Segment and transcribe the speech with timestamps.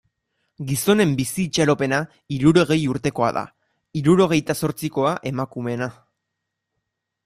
[0.69, 1.99] Gizonen bizi itxaropena
[2.37, 3.45] hirurogei urtekoa da,
[4.01, 5.95] hirurogeita zortzikoa emakumeena.